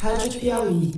Rádio 0.00 0.40
Piauí. 0.40 0.94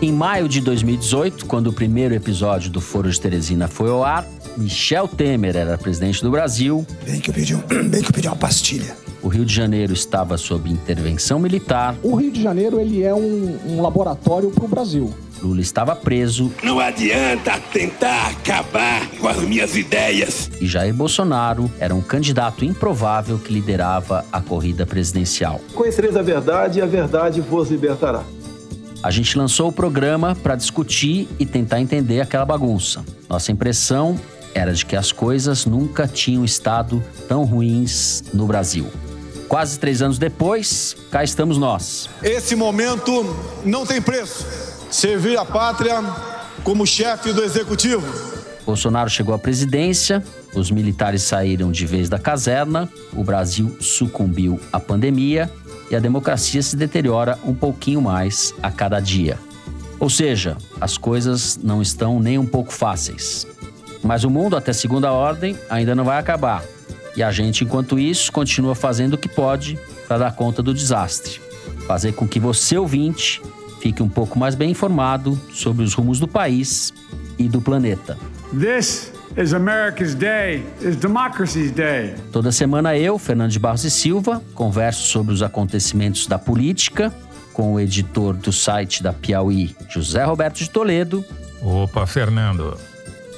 Em 0.00 0.12
maio 0.12 0.48
de 0.48 0.60
2018, 0.60 1.44
quando 1.44 1.68
o 1.68 1.72
primeiro 1.72 2.14
episódio 2.14 2.70
do 2.70 2.80
Foro 2.80 3.10
de 3.10 3.20
Teresina 3.20 3.68
foi 3.68 3.90
ao 3.90 4.02
ar, 4.02 4.26
Michel 4.56 5.06
Temer 5.06 5.56
era 5.56 5.76
presidente 5.76 6.22
do 6.22 6.30
Brasil. 6.30 6.86
Bem 7.04 7.20
que 7.20 7.30
eu 7.30 7.34
pedi, 7.34 7.54
um, 7.54 7.60
bem 7.90 8.02
que 8.02 8.08
eu 8.08 8.12
pedi 8.12 8.28
uma 8.28 8.36
pastilha. 8.36 8.96
O 9.22 9.28
Rio 9.28 9.44
de 9.44 9.52
Janeiro 9.52 9.92
estava 9.92 10.38
sob 10.38 10.70
intervenção 10.70 11.38
militar. 11.38 11.96
O 12.02 12.14
Rio 12.14 12.30
de 12.30 12.42
Janeiro 12.42 12.80
ele 12.80 13.02
é 13.02 13.14
um, 13.14 13.58
um 13.66 13.82
laboratório 13.82 14.50
para 14.50 14.64
o 14.64 14.68
Brasil. 14.68 15.12
Lula 15.42 15.60
estava 15.60 15.94
preso. 15.94 16.52
Não 16.62 16.80
adianta 16.80 17.58
tentar 17.72 18.28
acabar 18.28 19.08
com 19.18 19.28
as 19.28 19.38
minhas 19.38 19.76
ideias. 19.76 20.50
E 20.60 20.66
Jair 20.66 20.94
Bolsonaro 20.94 21.70
era 21.78 21.94
um 21.94 22.00
candidato 22.00 22.64
improvável 22.64 23.38
que 23.38 23.52
liderava 23.52 24.24
a 24.32 24.40
corrida 24.40 24.84
presidencial. 24.84 25.60
Conhecereis 25.74 26.16
a 26.16 26.22
verdade 26.22 26.78
e 26.78 26.82
a 26.82 26.86
verdade 26.86 27.40
vos 27.40 27.70
libertará. 27.70 28.22
A 29.02 29.10
gente 29.10 29.38
lançou 29.38 29.68
o 29.68 29.72
programa 29.72 30.36
para 30.42 30.56
discutir 30.56 31.28
e 31.38 31.46
tentar 31.46 31.80
entender 31.80 32.20
aquela 32.20 32.44
bagunça. 32.44 33.04
Nossa 33.28 33.52
impressão 33.52 34.18
era 34.54 34.72
de 34.72 34.84
que 34.84 34.96
as 34.96 35.12
coisas 35.12 35.64
nunca 35.64 36.08
tinham 36.08 36.44
estado 36.44 37.02
tão 37.28 37.44
ruins 37.44 38.24
no 38.34 38.46
Brasil. 38.46 38.86
Quase 39.48 39.78
três 39.78 40.02
anos 40.02 40.18
depois, 40.18 40.96
cá 41.10 41.22
estamos 41.22 41.56
nós. 41.56 42.10
Esse 42.22 42.54
momento 42.54 43.24
não 43.64 43.86
tem 43.86 44.02
preço. 44.02 44.77
Servir 44.90 45.38
a 45.38 45.44
pátria 45.44 45.96
como 46.64 46.86
chefe 46.86 47.32
do 47.32 47.42
executivo. 47.42 48.06
Bolsonaro 48.64 49.08
chegou 49.08 49.34
à 49.34 49.38
presidência, 49.38 50.22
os 50.54 50.70
militares 50.70 51.22
saíram 51.22 51.70
de 51.70 51.86
vez 51.86 52.08
da 52.08 52.18
caserna, 52.18 52.88
o 53.14 53.22
Brasil 53.22 53.76
sucumbiu 53.80 54.60
à 54.72 54.80
pandemia 54.80 55.50
e 55.90 55.96
a 55.96 55.98
democracia 56.00 56.62
se 56.62 56.76
deteriora 56.76 57.38
um 57.44 57.54
pouquinho 57.54 58.00
mais 58.00 58.54
a 58.62 58.70
cada 58.70 59.00
dia. 59.00 59.38
Ou 60.00 60.08
seja, 60.08 60.56
as 60.80 60.96
coisas 60.96 61.58
não 61.62 61.82
estão 61.82 62.20
nem 62.20 62.38
um 62.38 62.46
pouco 62.46 62.72
fáceis. 62.72 63.46
Mas 64.02 64.24
o 64.24 64.30
mundo, 64.30 64.56
até 64.56 64.72
segunda 64.72 65.12
ordem, 65.12 65.56
ainda 65.68 65.94
não 65.94 66.04
vai 66.04 66.18
acabar. 66.18 66.62
E 67.16 67.22
a 67.22 67.32
gente, 67.32 67.64
enquanto 67.64 67.98
isso, 67.98 68.30
continua 68.30 68.74
fazendo 68.74 69.14
o 69.14 69.18
que 69.18 69.28
pode 69.28 69.78
para 70.06 70.18
dar 70.18 70.36
conta 70.36 70.62
do 70.62 70.72
desastre. 70.72 71.40
Fazer 71.86 72.12
com 72.12 72.28
que 72.28 72.38
você, 72.38 72.78
ouvinte, 72.78 73.42
fique 73.80 74.02
um 74.02 74.08
pouco 74.08 74.38
mais 74.38 74.54
bem 74.54 74.70
informado 74.70 75.38
sobre 75.52 75.84
os 75.84 75.94
rumos 75.94 76.18
do 76.18 76.28
país 76.28 76.92
e 77.38 77.48
do 77.48 77.60
planeta. 77.60 78.16
This 78.58 79.12
is 79.36 79.52
America's 79.52 80.14
Day, 80.14 80.64
is 80.80 80.96
Democracy's 80.96 81.70
Day. 81.70 82.14
Toda 82.32 82.50
semana 82.50 82.96
eu, 82.96 83.18
Fernando 83.18 83.50
de 83.50 83.58
Barros 83.58 83.84
e 83.84 83.90
Silva, 83.90 84.42
converso 84.54 85.06
sobre 85.06 85.32
os 85.32 85.42
acontecimentos 85.42 86.26
da 86.26 86.38
política 86.38 87.12
com 87.52 87.74
o 87.74 87.80
editor 87.80 88.34
do 88.34 88.52
site 88.52 89.02
da 89.02 89.12
Piauí, 89.12 89.74
José 89.88 90.24
Roberto 90.24 90.58
de 90.58 90.70
Toledo. 90.70 91.24
Opa, 91.60 92.06
Fernando. 92.06 92.78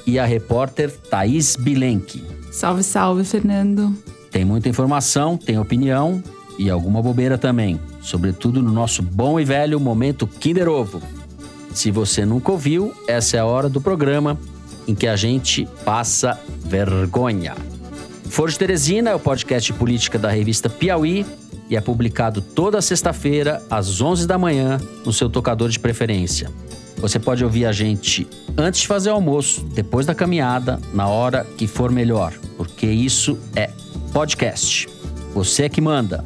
E 0.05 0.19
a 0.19 0.25
repórter 0.25 0.91
Thaís 0.91 1.55
Bilenque. 1.55 2.23
Salve, 2.51 2.83
salve, 2.83 3.23
Fernando. 3.23 3.95
Tem 4.29 4.45
muita 4.45 4.69
informação, 4.69 5.37
tem 5.37 5.57
opinião 5.57 6.23
e 6.61 6.69
alguma 6.69 7.01
bobeira 7.01 7.39
também, 7.39 7.79
sobretudo 8.01 8.61
no 8.61 8.71
nosso 8.71 9.01
bom 9.01 9.39
e 9.39 9.43
velho 9.43 9.79
momento 9.79 10.27
Kinder 10.27 10.69
Ovo. 10.69 11.01
Se 11.73 11.89
você 11.89 12.23
nunca 12.23 12.51
ouviu, 12.51 12.93
essa 13.07 13.37
é 13.37 13.39
a 13.39 13.45
hora 13.45 13.67
do 13.67 13.81
programa 13.81 14.37
em 14.87 14.93
que 14.93 15.07
a 15.07 15.15
gente 15.15 15.67
passa 15.83 16.39
vergonha. 16.63 17.55
Foro 18.29 18.51
de 18.51 18.59
Teresina 18.59 19.09
é 19.09 19.15
o 19.15 19.19
podcast 19.19 19.73
política 19.73 20.19
da 20.19 20.29
revista 20.29 20.69
Piauí 20.69 21.25
e 21.67 21.75
é 21.75 21.81
publicado 21.81 22.41
toda 22.41 22.79
sexta-feira, 22.79 23.63
às 23.67 23.99
11 23.99 24.27
da 24.27 24.37
manhã, 24.37 24.79
no 25.03 25.11
seu 25.11 25.31
tocador 25.31 25.69
de 25.69 25.79
preferência. 25.79 26.51
Você 26.97 27.17
pode 27.17 27.43
ouvir 27.43 27.65
a 27.65 27.71
gente 27.71 28.27
antes 28.55 28.81
de 28.81 28.87
fazer 28.87 29.09
o 29.09 29.13
almoço, 29.13 29.63
depois 29.73 30.05
da 30.05 30.13
caminhada, 30.13 30.79
na 30.93 31.07
hora 31.07 31.43
que 31.57 31.65
for 31.65 31.91
melhor, 31.91 32.33
porque 32.55 32.85
isso 32.85 33.39
é 33.55 33.71
podcast. 34.13 34.87
Você 35.33 35.63
é 35.63 35.69
que 35.69 35.81
manda. 35.81 36.23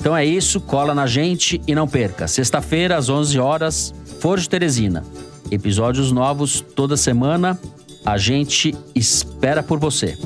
Então 0.00 0.16
é 0.16 0.24
isso, 0.24 0.62
cola 0.62 0.94
na 0.94 1.06
gente 1.06 1.60
e 1.66 1.74
não 1.74 1.86
perca. 1.86 2.26
Sexta-feira, 2.26 2.96
às 2.96 3.10
11 3.10 3.38
horas, 3.38 3.94
Foro 4.18 4.40
de 4.40 4.48
Teresina. 4.48 5.04
Episódios 5.50 6.10
novos 6.10 6.62
toda 6.74 6.96
semana. 6.96 7.60
A 8.04 8.16
gente 8.16 8.74
espera 8.94 9.62
por 9.62 9.78
você. 9.78 10.16